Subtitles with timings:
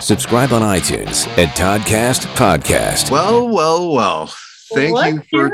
[0.00, 3.10] Subscribe on iTunes at Toddcast Podcast.
[3.10, 4.32] Well, well, well.
[4.74, 5.12] Thank What?
[5.14, 5.50] you for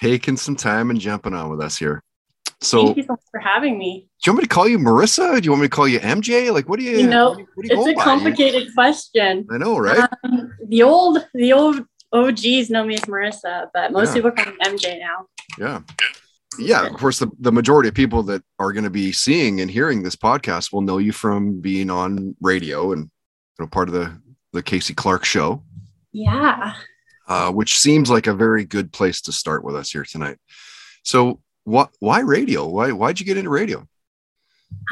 [0.00, 2.02] taking some time and jumping on with us here.
[2.60, 4.08] So, Thank you so much for having me.
[4.24, 5.40] Do you want me to call you Marissa?
[5.40, 6.52] Do you want me to call you MJ?
[6.52, 6.98] Like, what do you?
[6.98, 8.04] You know, what do you, what do you It's go a by?
[8.04, 9.46] complicated question.
[9.52, 10.08] I know, right?
[10.24, 14.14] Um, the old, the old OGs know me as Marissa, but most Yeah.
[14.14, 15.26] people call me MJ now.
[15.58, 15.80] yeah.
[16.58, 19.70] Yeah, of course, the, the majority of people that are going to be seeing and
[19.70, 23.10] hearing this podcast will know you from being on radio and
[23.58, 24.20] you know, part of the
[24.52, 25.62] the Casey Clark show,
[26.12, 26.72] Yeah.
[27.28, 30.38] uh, which seems like a very good place to start with us here tonight.
[31.04, 31.90] So, what?
[32.00, 32.66] Why radio?
[32.66, 33.86] Why why'd you get into radio?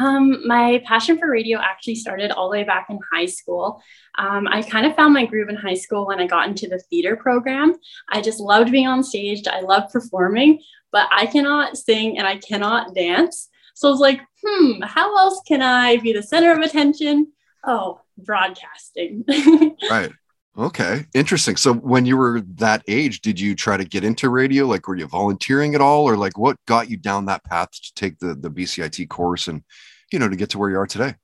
[0.00, 3.82] Um, my passion for radio actually started all the way back in high school.
[4.18, 6.78] Um, I kind of found my groove in high school when I got into the
[6.90, 7.74] theater program.
[8.10, 9.46] I just loved being on stage.
[9.46, 10.60] I loved performing,
[10.92, 13.48] but I cannot sing and I cannot dance.
[13.74, 17.32] So I was like, hmm, how else can I be the center of attention?
[17.66, 19.24] Oh, broadcasting.
[19.90, 20.12] Right.
[20.58, 21.04] Okay.
[21.12, 21.56] Interesting.
[21.56, 24.64] So when you were that age, did you try to get into radio?
[24.64, 26.08] Like were you volunteering at all?
[26.08, 29.62] Or like what got you down that path to take the, the BCIT course and
[30.10, 31.14] you know to get to where you are today?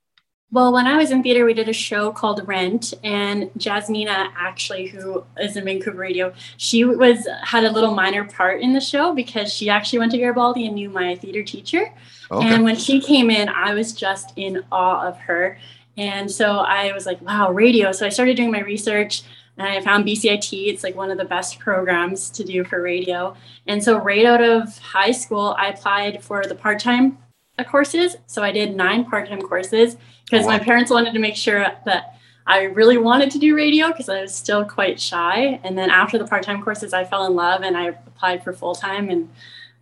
[0.53, 4.87] Well, when I was in theater, we did a show called Rent, and Jasmina, actually,
[4.87, 9.15] who is in Vancouver Radio, she was had a little minor part in the show
[9.15, 11.91] because she actually went to Garibaldi and knew my theater teacher.
[12.31, 12.47] Okay.
[12.47, 15.59] And when she came in, I was just in awe of her.
[15.97, 17.93] And so I was like, wow, radio.
[17.93, 19.23] So I started doing my research
[19.59, 20.69] and I found BCIT.
[20.69, 23.37] It's like one of the best programs to do for radio.
[23.67, 27.19] And so right out of high school, I applied for the part-time
[27.59, 28.17] uh, courses.
[28.27, 30.57] So I did nine part-time courses because Oh, wow.
[30.57, 34.23] my parents wanted to make sure that I really wanted to do radio because I
[34.23, 35.61] was still quite shy.
[35.63, 39.11] And then after the part-time courses, I fell in love and I applied for full-time
[39.11, 39.29] and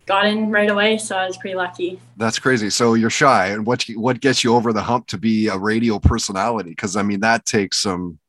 [0.05, 0.97] got in right away.
[0.97, 1.99] So I was pretty lucky.
[2.17, 2.69] That's crazy.
[2.69, 3.47] So you're shy.
[3.47, 6.71] And what what gets you over the hump to be a radio personality?
[6.71, 8.19] Because I mean that takes some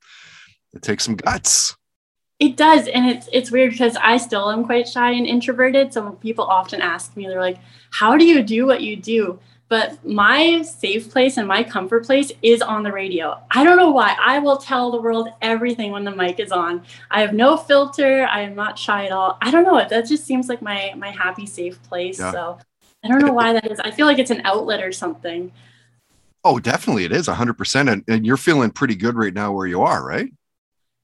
[0.72, 1.76] it takes some guts.
[2.38, 5.92] It does, and it's it's weird because I still am quite shy and introverted.
[5.92, 7.58] So when people often ask me, they're like,
[7.92, 9.38] "How do you do what you do?"
[9.72, 13.42] But my safe place and my comfort place is on the radio.
[13.50, 14.14] I don't know why.
[14.22, 16.82] I will tell the world everything when the mic is on.
[17.10, 18.26] I have no filter.
[18.26, 19.38] I am not shy at all.
[19.40, 19.82] I don't know.
[19.88, 22.18] That just seems like my my happy, safe place.
[22.18, 22.32] Yeah.
[22.32, 22.58] So
[23.02, 23.80] I don't know why that is.
[23.80, 25.50] I feel like it's an outlet or something.
[26.44, 27.88] Oh, definitely it is hundred percent.
[27.88, 30.28] And, and you're feeling pretty good right now where you are, right?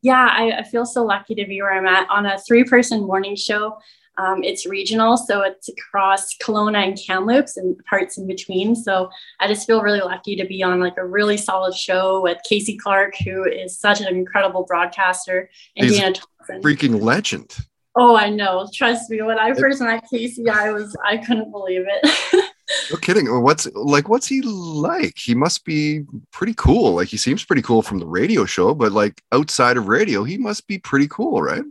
[0.03, 3.07] yeah, I, I feel so lucky to be where I'm at on a three person
[3.07, 3.79] morning show.
[4.19, 8.75] Um, it's regional, so it's across Kelowna and Kamloops and parts in between.
[8.75, 12.39] So I just feel really lucky to be on like a really solid show with
[12.49, 16.63] Casey Clark, who is such an incredible broadcaster, and He's Dana Thompson.
[16.63, 17.57] Freaking legend.
[17.95, 18.69] Oh, I know.
[18.73, 19.23] Trust me.
[19.23, 22.45] When I first met Casey, I was I couldn't believe it.
[22.91, 23.27] No kidding.
[23.43, 25.17] What's like what's he like?
[25.17, 26.95] He must be pretty cool.
[26.97, 30.37] Like he seems pretty cool from the radio show, but like outside of radio, he
[30.37, 31.63] must be pretty cool, right?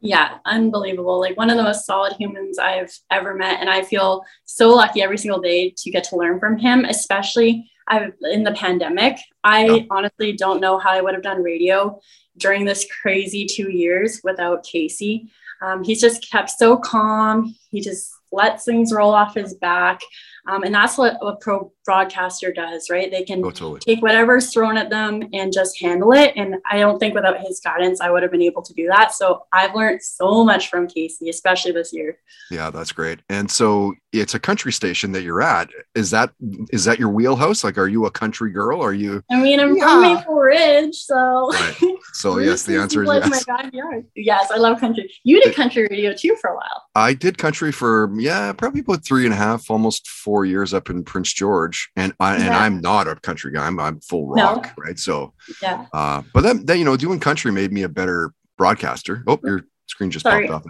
[0.00, 1.20] Yeah, unbelievable.
[1.20, 3.60] Like one of the most solid humans I've ever met.
[3.60, 7.70] And I feel so lucky every single day to get to learn from him, especially
[7.88, 9.18] I, in the pandemic.
[9.44, 12.00] I honestly don't know how I would have done radio
[12.36, 15.30] during this crazy two years without Casey.
[15.62, 17.54] Um, he's just kept so calm.
[17.70, 20.00] He just lets things roll off his back.
[20.48, 23.10] Um, and that's what a pro broadcaster does, right?
[23.10, 23.80] They can Oh, totally.
[23.80, 26.32] take whatever's thrown at them and just handle it.
[26.36, 29.12] And I don't think without his guidance, I would have been able to do that.
[29.12, 32.18] So I've learned so much from Casey, especially this year.
[32.50, 33.20] Yeah, that's great.
[33.28, 35.68] And so it's a country station that you're at.
[35.96, 36.30] Is that
[36.70, 37.64] is that your wheelhouse?
[37.64, 38.80] Like, are you a country girl?
[38.82, 39.22] Are you?
[39.30, 39.88] I mean, I'm Yeah.
[39.88, 41.50] from Maple Ridge, so.
[41.52, 41.76] Right.
[42.16, 43.44] So yes, the answer is yes.
[43.44, 44.06] backyard.
[44.14, 45.12] Yes, I love country.
[45.24, 46.84] You did country radio too for a while.
[46.94, 50.88] I did country for yeah, probably about three and a half, almost four years up
[50.88, 52.58] in Prince George, and I and Yeah.
[52.58, 53.66] I'm not a country guy.
[53.66, 54.54] I'm I'm full No.
[54.54, 54.98] rock, right?
[54.98, 55.86] So, Yeah.
[55.92, 59.22] uh, but then then you know, doing country made me a better broadcaster.
[59.26, 60.46] Oh, your screen just Sorry.
[60.48, 60.66] popped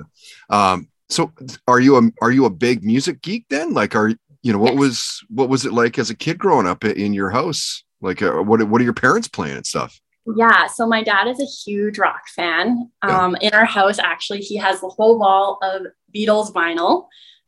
[0.50, 0.72] off.
[0.74, 1.32] Um, so
[1.68, 3.72] are you a are you a big music geek then?
[3.72, 4.08] Like, are
[4.42, 4.80] you know what Yes.
[4.80, 7.84] was what was it like as a kid growing up in your house?
[8.00, 10.00] Like, uh, what what are your parents playing and stuff?
[10.34, 12.90] Yeah, so my dad is a huge rock fan.
[13.05, 13.25] Yeah.
[13.25, 15.82] Um, in our house, actually, he has the whole wall of
[16.14, 17.06] Beatles vinyl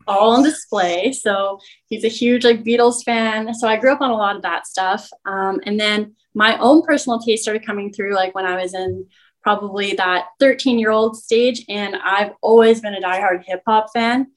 [0.08, 1.12] all on display.
[1.12, 3.54] So he's a huge like Beatles fan.
[3.54, 5.08] So I grew up on a lot of that stuff.
[5.26, 9.06] Um, and then my own personal taste started coming through like when I was in
[9.42, 11.64] probably that 13 year old stage.
[11.68, 14.28] And I've always been a diehard hip hop fan.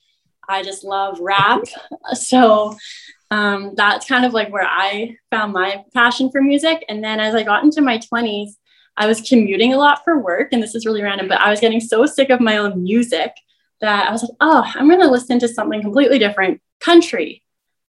[0.47, 1.63] I just love rap.
[2.15, 2.75] So
[3.31, 6.83] um, that's kind of like where I found my passion for music.
[6.89, 8.51] And then as I got into my 20s,
[8.97, 10.49] I was commuting a lot for work.
[10.51, 13.31] And this is really random, but I was getting so sick of my own music
[13.79, 17.41] that I was like, oh, I'm going to listen to something completely different country.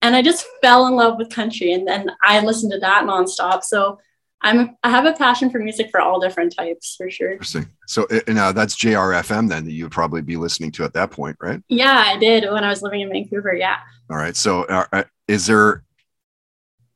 [0.02, 1.74] And I just fell in love with country.
[1.74, 3.64] And then I listened to that nonstop.
[3.64, 4.00] So
[4.42, 7.32] I'm I have a passion for music for all different types for sure.
[7.32, 7.68] Interesting.
[7.88, 11.36] So uh, now that's JRFM then that you'd probably be listening to at that point,
[11.42, 11.62] right?
[11.68, 13.54] Yeah, I did when I was living in Vancouver.
[13.54, 13.78] Yeah.
[14.10, 14.36] All right.
[14.36, 15.84] So uh, uh is there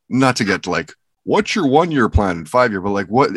[0.07, 0.93] not to get to like
[1.23, 3.31] what's your one year plan and five year, but like what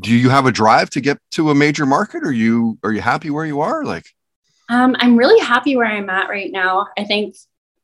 [0.00, 2.24] do you have a drive to get to a major market?
[2.24, 3.84] Or you are you happy where you are?
[3.84, 4.06] Like,
[4.68, 6.88] um, I'm really happy where I'm at right now.
[6.98, 7.36] I think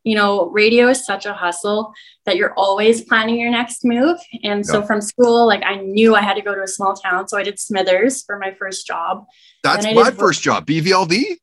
[0.03, 1.93] you know, radio is such a hustle
[2.25, 4.19] that you're always planning your next move.
[4.43, 7.29] And so from school, like I knew I had to go to a small town.
[7.29, 9.27] So I did Smithers for my first job.
[9.63, 11.37] That's my first job, BVLD.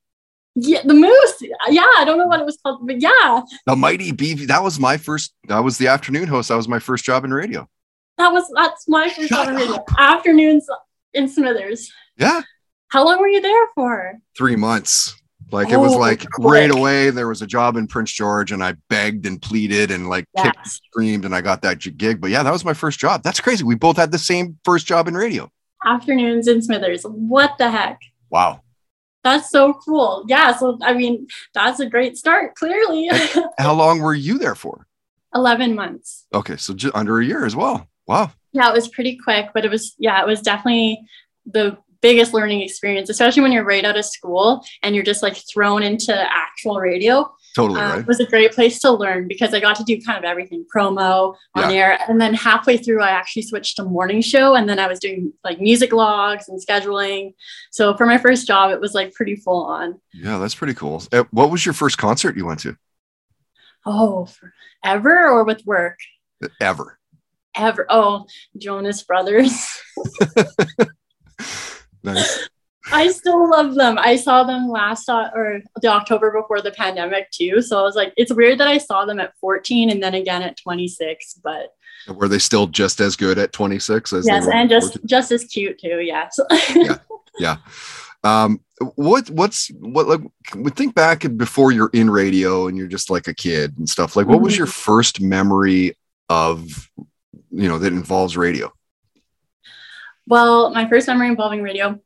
[0.60, 1.44] Yeah, the Moose.
[1.70, 3.42] Yeah, I don't know what it was called, but yeah.
[3.68, 4.48] The mighty BV.
[4.48, 6.50] That was my first, that was the afternoon host.
[6.50, 7.70] That was my first job in radio.
[8.18, 9.86] That was, that's my first Shut job in radio.
[10.00, 10.68] Afternoons
[11.14, 11.92] in Smithers.
[12.18, 12.42] Yeah.
[12.88, 14.20] How long were you there for?
[14.36, 15.14] Three months.
[15.52, 16.52] Like oh, it was oh, like quick.
[16.52, 20.10] right away, there was a job in Prince George, and I begged and pleaded and
[20.10, 20.46] like yes.
[20.46, 22.20] kicked and screamed, and I got that gig.
[22.20, 23.24] But yeah, that was my first job.
[23.24, 23.64] That's crazy.
[23.64, 25.50] We both had the same first job in radio.
[25.86, 27.04] Afternoons in Smithers.
[27.04, 28.02] What the heck?
[28.30, 28.62] Wow.
[29.32, 30.26] That's so cool.
[30.28, 30.56] Yeah.
[30.56, 33.10] So, I mean, that's a great start, clearly.
[33.58, 34.88] How long were you there for?
[35.36, 36.26] 11 months.
[36.34, 36.58] Okay.
[36.58, 37.88] So, just under a year as well.
[38.08, 38.32] Wow.
[38.54, 38.70] Yeah.
[38.70, 41.02] It was pretty quick, but it was, yeah, it was definitely
[41.46, 45.36] the biggest learning experience, especially when you're right out of school and you're just like
[45.36, 47.30] thrown into actual radio.
[47.58, 48.00] Totally um, right.
[48.02, 50.64] It was a great place to learn because I got to do kind of everything
[50.72, 51.76] promo on yeah.
[51.76, 52.00] air.
[52.08, 55.34] And then halfway through, I actually switched to morning show and then I was doing
[55.44, 57.34] like music logs and scheduling.
[57.72, 60.00] So for my first job, it was like pretty full on.
[60.14, 61.02] Yeah, that's pretty cool.
[61.12, 62.78] Uh, what was your first concert you went to?
[63.88, 64.28] Oh,
[64.86, 65.98] ever or with work?
[66.62, 67.00] Ever.
[67.56, 67.88] Ever.
[67.90, 69.68] Oh, Jonas Brothers.
[72.04, 72.50] Nice.
[72.92, 73.98] I still love them.
[73.98, 77.62] I saw them last uh, or the October before the pandemic too.
[77.62, 80.42] So I was like, it's weird that I saw them at 14 and then again
[80.42, 81.74] at 26, but
[82.08, 85.80] were they still just as good at 26 as yes, and just just as cute
[85.80, 86.00] too.
[86.00, 86.40] Yes.
[86.76, 86.98] yeah.
[87.40, 87.58] Yeah.
[88.24, 88.62] Um,
[88.96, 90.22] what what's what like
[90.56, 94.16] we think back before you're in radio and you're just like a kid and stuff
[94.16, 94.46] like what mm-hmm.
[94.46, 95.98] was your first memory
[96.30, 96.90] of
[97.52, 98.72] you know that involves radio
[100.28, 102.00] well, my first memory involving radio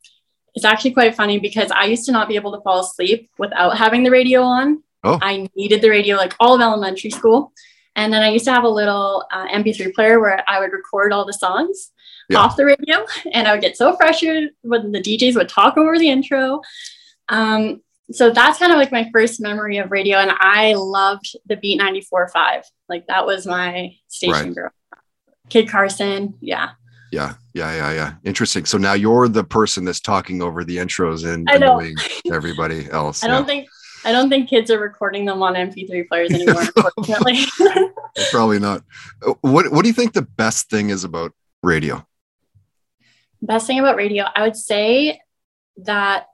[0.56, 3.77] is actually quite funny because I used to not be able to fall asleep without
[3.77, 4.83] having the radio on.
[5.03, 5.18] Oh.
[5.21, 7.53] I needed the radio like all of elementary school.
[7.95, 11.12] And then I used to have a little uh, MP3 player where I would record
[11.12, 11.92] all the songs
[12.30, 12.39] yeah.
[12.39, 13.06] off the radio.
[13.33, 16.62] And I would get so frustrated when the DJs would talk over the intro.
[17.30, 17.81] Um,
[18.12, 20.18] so that's kind of like my first memory of radio.
[20.18, 22.63] And I loved the Beat 94.5.
[22.89, 24.56] Like that was my station right.
[24.56, 24.71] girl.
[25.50, 26.36] Kid Carson.
[26.42, 26.71] Yeah
[27.12, 28.13] yeah yeah yeah yeah.
[28.24, 28.66] Interesting.
[28.66, 31.96] So now you're the person that's talking over the intros and annoying
[32.31, 33.24] everybody else.
[33.24, 33.46] I don't yeah.
[33.46, 33.69] think
[34.04, 37.40] i don't think kids are recording them on mp3 players anymore unfortunately.
[38.31, 38.84] Probably not.
[39.42, 42.06] What what do you think the best thing is about radio?
[43.42, 45.22] Best thing about radio i would say
[45.78, 46.28] that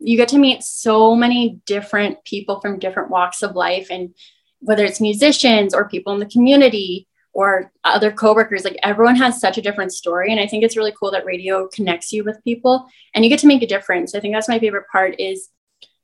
[0.00, 4.14] you get to meet so many different people from different walks of life and
[4.60, 9.58] whether it's musicians or people in the community or other coworkers like everyone has such
[9.58, 12.86] a different story and i think it's really cool that radio connects you with people
[13.14, 15.50] and you get to make a difference i think that's my favorite part is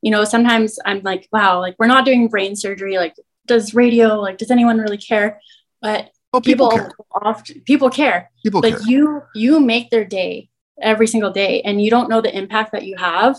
[0.03, 3.15] you know sometimes i'm like wow like we're not doing brain surgery like
[3.47, 5.41] does radio like does anyone really care
[5.81, 6.93] but oh, people, people care.
[7.23, 8.89] Often, people care people like care.
[8.89, 10.49] you you make their day
[10.83, 13.37] every single day and you don't know the impact that you have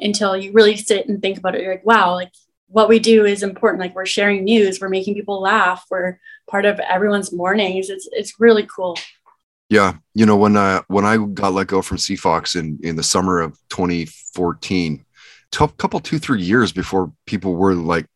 [0.00, 2.32] until you really sit and think about it you're like wow like
[2.68, 3.80] what we do is important.
[3.80, 7.90] Like we're sharing news, we're making people laugh, we're part of everyone's mornings.
[7.90, 8.98] It's it's really cool.
[9.68, 13.02] Yeah, you know when uh, when I got let go from CFOX in in the
[13.02, 15.04] summer of 2014,
[15.50, 18.06] took a couple two three years before people were like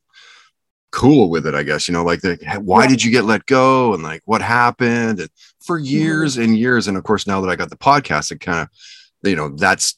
[0.90, 1.54] cool with it.
[1.54, 2.88] I guess you know like the, why yeah.
[2.88, 5.30] did you get let go and like what happened and
[5.64, 5.86] for mm-hmm.
[5.86, 6.44] years mm-hmm.
[6.44, 9.36] and years and of course now that I got the podcast, it kind of you
[9.36, 9.94] know that's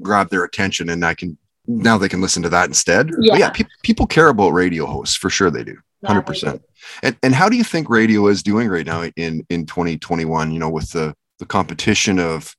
[0.00, 1.36] grabbed their attention and I can
[1.66, 3.10] now they can listen to that instead.
[3.20, 5.50] Yeah, yeah pe- people care about radio hosts for sure.
[5.50, 6.62] They do, hundred percent.
[7.02, 10.52] And and how do you think radio is doing right now in in 2021?
[10.52, 12.54] You know, with the the competition of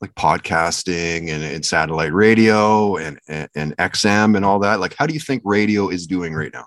[0.00, 4.80] like podcasting and, and satellite radio and, and and XM and all that.
[4.80, 6.66] Like, how do you think radio is doing right now?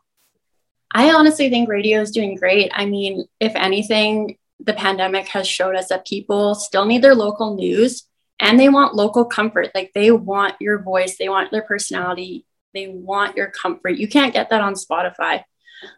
[0.91, 2.71] I honestly think radio is doing great.
[2.73, 7.55] I mean, if anything, the pandemic has showed us that people still need their local
[7.55, 8.03] news
[8.39, 12.87] and they want local comfort like they want your voice they want their personality they
[12.87, 15.43] want your comfort you can't get that on spotify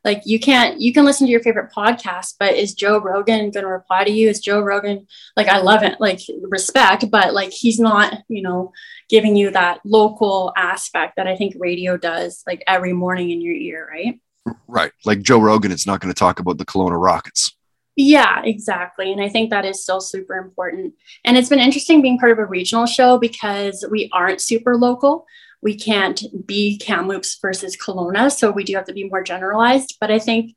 [0.04, 3.64] like you can't you can listen to your favorite podcast but is joe rogan going
[3.64, 7.52] to reply to you is joe rogan like i love it like respect but like
[7.52, 8.72] he's not you know
[9.10, 13.56] giving you that local aspect that i think radio does like every morning in your
[13.56, 14.20] ear right
[14.68, 17.56] right like joe rogan it's not going to talk about the Kelowna rockets
[18.02, 19.12] Yeah, exactly.
[19.12, 20.94] And I think that is still super important.
[21.26, 25.26] And it's been interesting being part of a regional show because we aren't super local.
[25.62, 28.32] We can't be Kamloops versus Kelowna.
[28.32, 29.98] So we do have to be more generalized.
[30.00, 30.56] But I think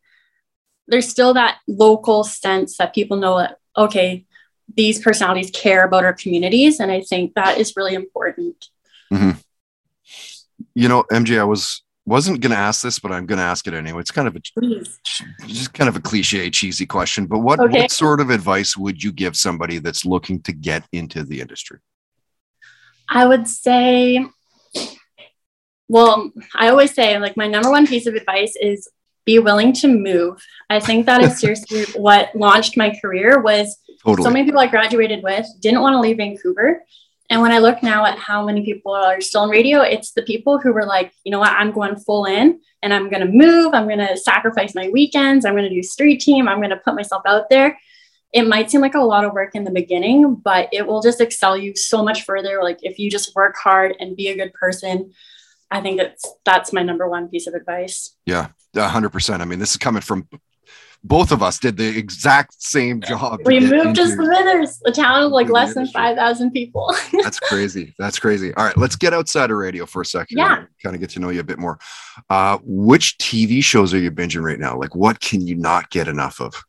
[0.88, 4.24] there's still that local sense that people know that, okay,
[4.74, 6.80] these personalities care about our communities.
[6.80, 8.68] And I think that is really important.
[9.12, 9.38] Mm-hmm.
[10.74, 13.66] You know, MJ, I was wasn't going to ask this, but I'm going to ask
[13.66, 14.00] it anyway.
[14.00, 14.98] It's kind of a Please.
[15.46, 17.26] just kind of a cliche, cheesy question.
[17.26, 17.82] But what okay.
[17.82, 21.78] what sort of advice would you give somebody that's looking to get into the industry?
[23.08, 24.24] I would say,
[25.92, 28.88] well, I always say like my number one piece of advice is
[29.26, 30.42] be willing to move.
[30.70, 34.24] I think that is seriously what launched my career was totally.
[34.24, 36.82] so many people I graduated with didn't want to leave Vancouver.
[37.28, 40.22] And when I look now at how many people are still in radio, it's the
[40.22, 43.30] people who were like, you know what, I'm going full in and I'm going to
[43.30, 43.74] move.
[43.74, 45.44] I'm going to sacrifice my weekends.
[45.44, 46.48] I'm going to do street team.
[46.48, 47.78] I'm going to put myself out there.
[48.32, 51.20] It might seem like a lot of work in the beginning, but it will just
[51.20, 52.62] excel you so much further.
[52.62, 55.12] Like if you just work hard and be a good person,
[55.72, 58.14] I think that's that's my number one piece of advice.
[58.26, 59.42] Yeah, hundred percent.
[59.42, 60.28] I mean, this is coming from
[61.04, 63.40] both of us did the exact same job.
[63.44, 66.94] We moved to Smithers, a town of like less than 5,000 people.
[67.22, 67.92] That's crazy.
[67.98, 68.54] That's crazy.
[68.54, 70.38] All right, let's get outside of radio for a second.
[70.38, 70.64] Yeah.
[70.82, 71.78] Kind of get to know you a bit more.
[72.30, 74.78] Uh, which TV shows are you binging right now?
[74.78, 76.62] Like, what can you not get enough of?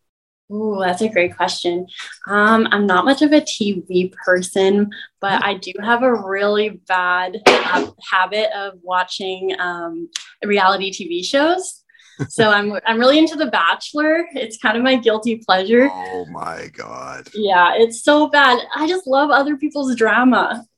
[0.51, 1.87] Oh, that's a great question.
[2.27, 7.41] Um, I'm not much of a TV person, but I do have a really bad
[7.45, 10.09] uh, habit of watching um,
[10.43, 11.83] reality TV shows
[12.29, 14.27] so I'm I'm really into The Bachelor.
[14.33, 15.89] It's kind of my guilty pleasure.
[15.91, 17.29] Oh my god.
[17.33, 18.59] Yeah, it's so bad.
[18.75, 20.65] I just love other people's drama.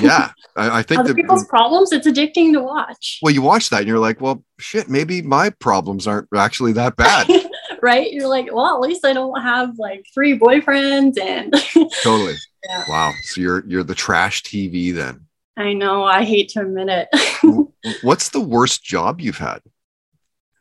[0.00, 1.90] Yeah, I, I think other people's problems.
[1.90, 3.18] It's addicting to watch.
[3.22, 6.94] Well, you watch that and you're like, well, shit, maybe my problems aren't actually that
[6.94, 7.26] bad.
[7.84, 8.10] right?
[8.10, 11.52] You're like, well, at least I don't have like three boyfriends and.
[12.02, 12.34] totally.
[12.66, 12.84] Yeah.
[12.88, 13.12] Wow.
[13.24, 15.26] So you're you're the trash TV then.
[15.56, 16.02] I know.
[16.02, 17.68] I hate to admit it.
[18.02, 19.60] What's the worst job you've had?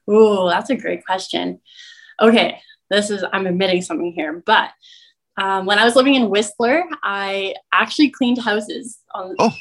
[0.08, 1.62] Oh, that's a great question.
[2.22, 4.70] Okay, this is, I'm admitting something here, but
[5.42, 9.52] um, when I was living in Whistler, I actually cleaned houses on, oh.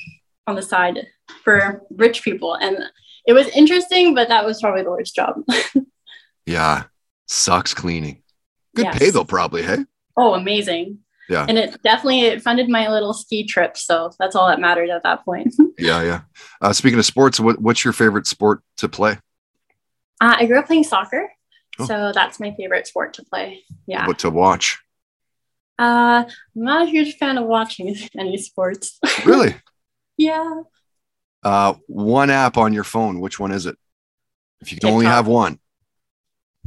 [0.46, 1.06] on the side
[1.44, 2.54] for rich people.
[2.54, 2.76] And
[3.24, 5.44] it was interesting, but that was probably the worst job.
[6.46, 6.84] yeah,
[7.32, 8.22] sucks cleaning.
[8.74, 8.98] Good yes.
[8.98, 9.84] pay though, probably, hey?
[10.16, 10.98] Oh, amazing.
[11.28, 11.46] Yeah.
[11.48, 13.76] And it definitely it funded my little ski trip.
[13.76, 15.54] So that's all that mattered at that point.
[15.78, 16.20] yeah, yeah.
[16.60, 19.12] Uh, speaking of sports, what, what's your favorite sport to play?
[20.20, 21.32] Uh, I grew up playing soccer,
[21.78, 21.86] oh.
[21.86, 23.62] so that's my favorite sport to play.
[23.86, 24.06] Yeah.
[24.06, 24.78] But to watch?
[25.78, 29.00] Uh, I'm not a huge fan of watching any sports.
[29.24, 29.54] Really?
[30.16, 30.62] yeah.
[31.42, 33.20] Uh, one app on your phone.
[33.20, 33.76] Which one is it?
[34.60, 34.92] If you can TikTok.
[34.92, 35.58] only have one.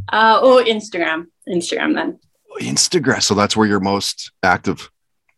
[0.10, 1.28] Uh, oh, Instagram.
[1.48, 2.20] Instagram then.
[2.62, 3.22] Instagram.
[3.22, 4.90] So that's where you're most active.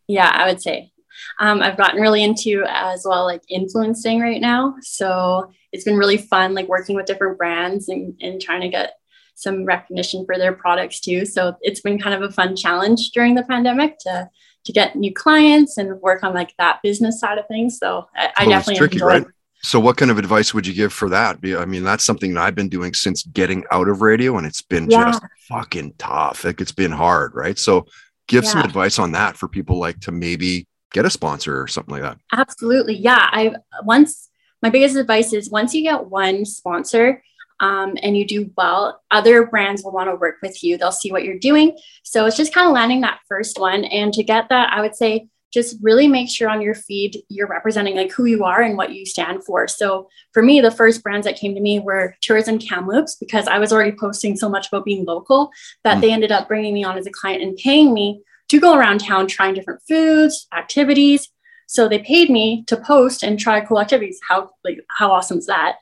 [0.08, 0.92] Yeah, I would say.
[1.40, 4.76] Um, I've gotten really into as well like influencing right now.
[4.82, 8.94] So it's been really fun like working with different brands and, and trying to get
[9.36, 11.26] some recognition for their products too.
[11.26, 14.30] So it's been kind of a fun challenge during the pandemic to
[14.66, 17.78] to get new clients and work on like that business side of things.
[17.78, 19.08] So I, I definitely tricky, enjoy.
[19.08, 19.26] Right?
[19.64, 21.40] So what kind of advice would you give for that?
[21.44, 24.62] I mean, that's something that I've been doing since getting out of radio and it's
[24.62, 25.12] been yeah.
[25.12, 26.44] just fucking tough.
[26.44, 27.58] Like it's been hard, right?
[27.58, 27.86] So
[28.28, 28.52] give yeah.
[28.52, 32.04] some advice on that for people like to maybe get a sponsor or something like
[32.04, 32.18] that.
[32.32, 32.96] Absolutely.
[32.96, 33.30] Yeah.
[33.32, 34.30] I once
[34.62, 37.22] my biggest advice is once you get one sponsor
[37.60, 40.78] um, and you do well, other brands will want to work with you.
[40.78, 41.78] They'll see what you're doing.
[42.04, 43.84] So it's just kind of landing that first one.
[43.86, 47.48] And to get that, I would say just really make sure on your feed you're
[47.48, 49.68] representing like who you are and what you stand for.
[49.68, 53.58] So for me, the first brands that came to me were Tourism Kamloops because I
[53.58, 55.50] was already posting so much about being local
[55.84, 56.02] that mm.
[56.02, 59.00] they ended up bringing me on as a client and paying me to go around
[59.00, 61.28] town trying different foods, activities.
[61.66, 64.20] So they paid me to post and try cool activities.
[64.30, 65.78] How like how awesome is that?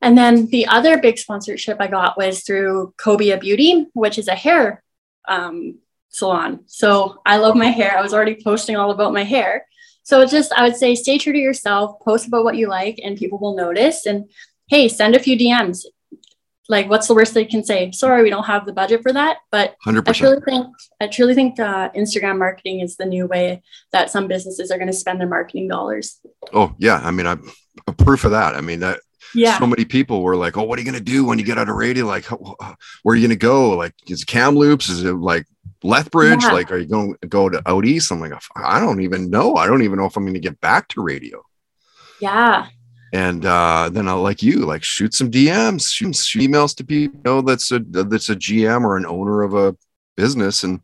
[0.00, 4.34] And then the other big sponsorship I got was through Cobia Beauty, which is a
[4.34, 4.82] hair
[5.28, 5.78] um,
[6.14, 6.60] salon.
[6.66, 7.96] So I love my hair.
[7.96, 9.66] I was already posting all about my hair.
[10.02, 13.16] So just I would say stay true to yourself, post about what you like, and
[13.16, 14.06] people will notice.
[14.06, 14.30] And
[14.68, 15.84] hey, send a few DMs
[16.68, 19.38] like what's the worst they can say sorry we don't have the budget for that
[19.50, 20.08] but 100%.
[20.08, 20.66] i truly think
[21.00, 24.90] i truly think uh, instagram marketing is the new way that some businesses are going
[24.90, 26.20] to spend their marketing dollars
[26.52, 27.50] oh yeah i mean i'm
[27.86, 29.00] a proof of that i mean that
[29.34, 29.58] yeah.
[29.58, 31.58] So many people were like oh what are you going to do when you get
[31.58, 32.06] out of radio?
[32.06, 33.70] Like where are you going to go?
[33.70, 34.88] Like is it kamloops?
[34.88, 35.46] Is it like
[35.82, 36.42] lethbridge?
[36.42, 36.52] Yeah.
[36.52, 38.10] like are you going to go to out east?
[38.10, 39.56] I'm like i don't even know.
[39.56, 41.42] I don't even know if i'm going to get back to radio.
[42.20, 42.68] Yeah.
[43.12, 47.16] And uh, then I'll like you like shoot some DMs, shoot, shoot emails to people
[47.18, 49.76] you know that's a that's a GM or an owner of a
[50.16, 50.80] business and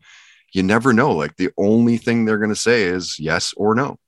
[0.52, 1.12] you never know.
[1.12, 3.98] Like the only thing they're going to say is yes or no.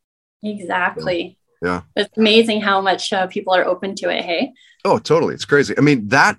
[0.43, 1.39] Exactly.
[1.63, 1.83] Yeah.
[1.97, 4.25] It's amazing how much uh, people are open to it.
[4.25, 4.53] Hey.
[4.85, 5.35] Oh, totally.
[5.35, 5.75] It's crazy.
[5.79, 6.37] I mean, that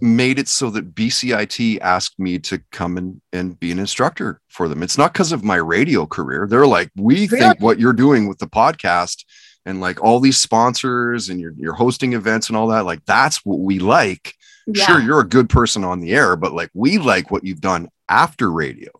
[0.00, 4.66] made it so that BCIT asked me to come and, and be an instructor for
[4.66, 4.82] them.
[4.82, 6.46] It's not because of my radio career.
[6.48, 7.38] They're like, we Really?
[7.38, 9.24] think what you're doing with the podcast
[9.64, 13.44] and like all these sponsors and you're, you're hosting events and all that, like that's
[13.44, 14.34] what we like.
[14.66, 14.84] Yeah.
[14.86, 17.88] Sure, you're a good person on the air, but like we like what you've done
[18.08, 18.90] after radio.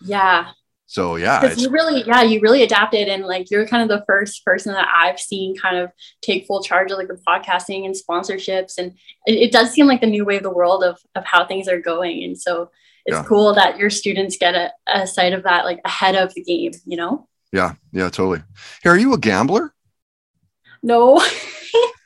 [0.00, 0.50] Yeah.
[0.92, 4.04] So yeah, Because you really, yeah, you really adapted, and like you're kind of the
[4.06, 7.94] first person that I've seen kind of take full charge of like the podcasting and
[7.94, 8.92] sponsorships, and
[9.24, 11.66] it, it does seem like the new way of the world of of how things
[11.66, 12.70] are going, and so
[13.06, 13.24] it's Yeah.
[13.24, 16.72] cool that your students get a, a sight of that like ahead of the game.
[16.84, 17.26] You know?
[17.54, 18.42] yeah, yeah, totally.
[18.82, 19.72] Hey, are you a gambler?
[20.82, 21.24] No,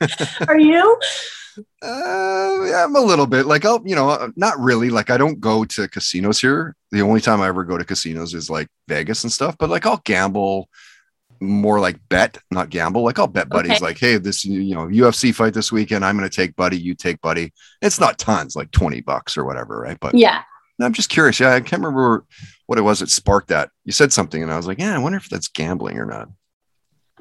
[0.47, 0.97] are you?
[1.81, 4.89] Uh, yeah, I'm a little bit like I'll, you know, uh, not really.
[4.91, 6.75] Like I don't go to casinos here.
[6.91, 9.55] The only time I ever go to casinos is like Vegas and stuff.
[9.57, 10.69] But like I'll gamble,
[11.39, 13.03] more like bet, not gamble.
[13.03, 13.73] Like I'll bet buddies.
[13.73, 13.83] Okay.
[13.83, 16.05] Like, hey, this you know UFC fight this weekend.
[16.05, 16.77] I'm going to take buddy.
[16.77, 17.53] You take buddy.
[17.81, 19.99] It's not tons, like twenty bucks or whatever, right?
[19.99, 20.43] But Yeah.
[20.79, 21.39] I'm just curious.
[21.39, 22.23] Yeah, I can't remember
[22.67, 23.71] what it was that sparked that.
[23.83, 26.29] You said something, and I was like, yeah, I wonder if that's gambling or not.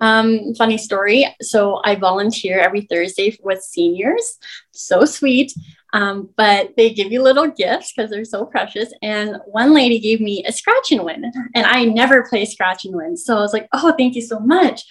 [0.01, 1.27] Um, funny story.
[1.41, 4.39] So I volunteer every Thursday with seniors.
[4.73, 5.53] So sweet.
[5.93, 8.93] Um, but they give you little gifts because they're so precious.
[9.03, 12.95] And one lady gave me a scratch and win, and I never play scratch and
[12.95, 13.17] win.
[13.17, 14.83] So I was like, oh, thank you so much.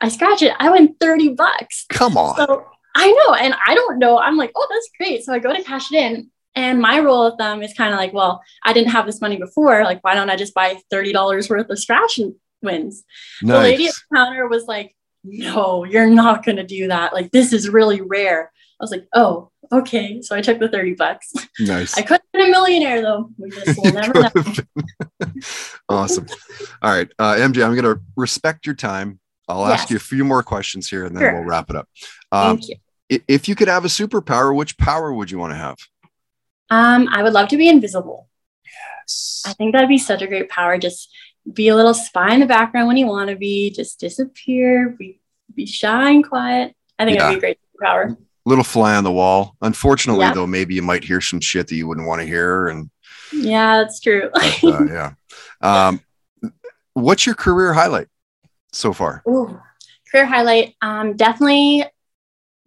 [0.00, 0.52] I scratch it.
[0.58, 1.86] I win 30 bucks.
[1.90, 2.36] Come on.
[2.36, 2.64] So
[2.96, 4.18] I know, and I don't know.
[4.18, 5.22] I'm like, oh, that's great.
[5.24, 6.30] So I go to cash it in.
[6.56, 9.36] And my rule of thumb is kind of like, well, I didn't have this money
[9.36, 9.84] before.
[9.84, 13.04] Like, why don't I just buy $30 worth of scratch and wins?
[13.42, 17.12] The lady at the counter was like, no, you're not going to do that.
[17.12, 18.50] Like, this is really rare.
[18.80, 20.22] I was like, oh, okay.
[20.22, 21.32] So I took the 30 bucks.
[21.58, 21.96] Nice.
[21.98, 23.30] I could have been a millionaire though.
[23.36, 24.30] We just will never know.
[25.88, 26.26] awesome.
[26.82, 29.20] All right, uh, MJ, I'm going to respect your time.
[29.48, 31.34] I'll ask you a few more questions here, and then Sure.
[31.34, 31.88] we'll wrap it up.
[32.30, 32.68] Um, Thank
[33.08, 33.20] you.
[33.26, 35.76] if you could have a superpower, which power would you want to have?
[36.70, 38.28] Um, I would love to be invisible.
[38.64, 39.42] Yes.
[39.44, 40.78] I think that'd be such a great power.
[40.78, 41.10] Just
[41.52, 45.20] be a little spy in the background when you want to be, just disappear, be,
[45.54, 46.74] be shy and quiet.
[46.98, 47.24] I think Yeah.
[47.24, 48.16] that'd be a great power.
[48.46, 49.56] Little fly on the wall.
[49.60, 50.34] Unfortunately, Yeah.
[50.34, 52.90] though, maybe you might hear some shit that you wouldn't want to hear, and
[53.32, 54.30] Yeah, that's true.
[54.32, 55.12] but, uh, yeah.
[55.60, 56.00] Um,
[56.94, 58.08] what's your career highlight
[58.72, 59.22] so far?
[59.28, 59.60] Ooh,
[60.10, 60.74] career highlight.
[60.82, 61.84] Um, definitely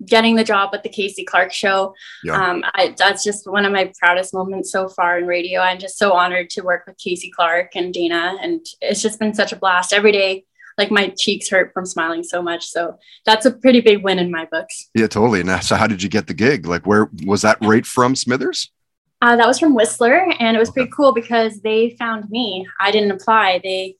[0.05, 1.93] getting the job with the Casey Clark show.
[2.23, 2.41] Yeah.
[2.41, 5.61] Um, I, that's just one of my proudest moments so far in radio.
[5.61, 9.33] I'm just so honored to work with Casey Clark and Dana, and it's just been
[9.33, 10.45] such a blast every day.
[10.77, 12.65] Like my cheeks hurt from smiling so much.
[12.65, 14.89] So that's a pretty big win in my books.
[14.95, 15.41] Yeah, totally.
[15.41, 16.65] And so, how did you get the gig?
[16.65, 18.71] Like, where was that right from Smithers?
[19.21, 20.81] Uh, that was from Whistler, and it was Okay.
[20.81, 22.67] pretty cool because they found me.
[22.79, 23.61] I didn't apply.
[23.63, 23.95] They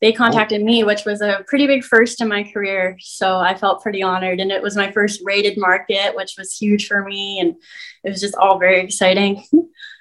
[0.00, 2.96] they contacted me, which was a pretty big first in my career.
[3.00, 6.86] So I felt pretty honored, and it was my first rated market, which was huge
[6.86, 7.54] for me, and
[8.02, 9.44] it was just all very exciting.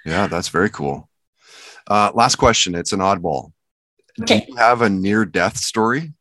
[0.06, 1.10] Yeah, that's very cool.
[1.88, 2.76] Uh, last question.
[2.76, 3.54] It's an oddball.
[4.22, 4.42] Okay.
[4.42, 6.14] Do you have a near death story?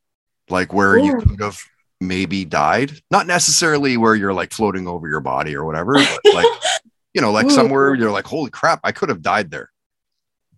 [0.49, 1.59] Like where you could have
[2.01, 2.93] maybe died?
[3.11, 6.47] Not necessarily where you're like floating over your body or whatever, but like,
[7.15, 7.51] you know, like Ooh.
[7.51, 9.71] somewhere you're like, holy crap, I could have died there.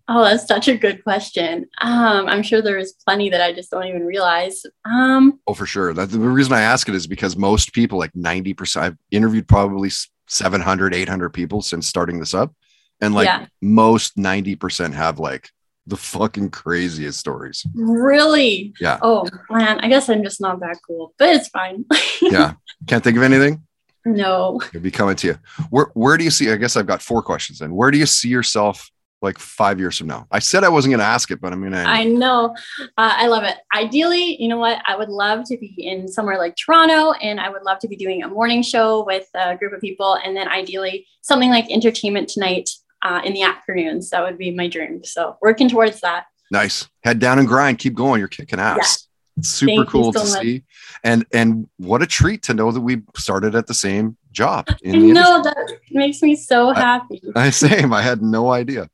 [0.07, 1.65] Oh, that's such a good question.
[1.81, 4.61] Um, I'm sure there is plenty that I just don't even realize.
[4.85, 5.93] Um, Oh, for sure.
[5.93, 9.89] That, the reason I ask it is because most people, like 90%, I've interviewed probably
[10.27, 12.53] 700, 800 people since starting this up.
[13.01, 13.47] And like Yeah.
[13.61, 15.49] most 90% have like
[15.87, 17.65] the fucking craziest stories.
[17.73, 18.73] really?
[18.79, 18.99] Yeah.
[19.01, 21.85] Oh man, I guess I'm just not that cool, but it's fine.
[22.21, 22.53] Yeah.
[22.87, 23.63] Can't think of anything?
[24.05, 24.61] no.
[24.69, 25.37] It'll be coming to you.
[25.71, 26.51] Where where do you see?
[26.51, 27.61] I guess I've got four questions.
[27.61, 28.89] And where do you see yourself
[29.21, 30.27] like five years from now?
[30.31, 31.79] I said I wasn't going to ask it, but I'm going to.
[31.79, 32.55] I know.
[32.81, 33.55] Uh, I love it.
[33.75, 34.81] Ideally, you know what?
[34.87, 37.95] I would love to be in somewhere like Toronto and I would love to be
[37.95, 40.17] doing a morning show with a group of people.
[40.23, 42.69] And then ideally, something like Entertainment Tonight
[43.01, 44.09] uh, in the afternoons.
[44.09, 45.03] That would be my dream.
[45.03, 46.25] So, working towards that.
[46.51, 46.87] Nice.
[47.03, 47.79] Head down and grind.
[47.79, 48.19] Keep going.
[48.19, 49.07] You're kicking ass.
[49.37, 50.41] It's super Thank cool so to much.
[50.41, 50.63] see.
[51.03, 54.95] And and what a treat to know that we started at the same job in
[54.95, 55.63] I the know industry.
[55.65, 57.21] that makes me so happy.
[57.35, 57.91] I same.
[57.93, 58.89] I had no idea.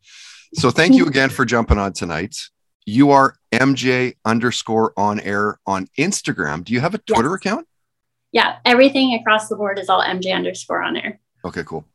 [0.54, 2.36] So thank you again for jumping on tonight.
[2.86, 6.64] You are MJ underscore on air on Instagram.
[6.64, 7.16] Do you have a Yes.
[7.16, 7.68] Twitter account?
[8.32, 11.20] Yeah, everything across the board is all MJ underscore on air.
[11.44, 11.86] Okay, cool.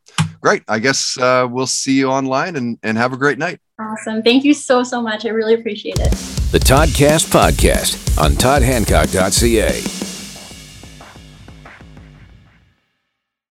[0.40, 0.62] Great.
[0.68, 3.58] I guess uh, we'll see you online and, and have a great night.
[3.80, 4.22] Awesome.
[4.22, 5.24] Thank you so, so much.
[5.24, 6.10] I really appreciate it.
[6.52, 10.05] The Toddcast Podcast on toddhancock.ca.